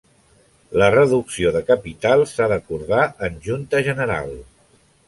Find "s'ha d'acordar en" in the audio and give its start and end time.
2.33-3.41